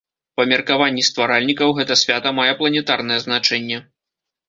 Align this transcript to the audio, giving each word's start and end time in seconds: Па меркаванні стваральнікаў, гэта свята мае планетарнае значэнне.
Па 0.37 0.45
меркаванні 0.53 1.03
стваральнікаў, 1.09 1.75
гэта 1.81 2.01
свята 2.05 2.35
мае 2.41 2.51
планетарнае 2.65 3.23
значэнне. 3.31 3.77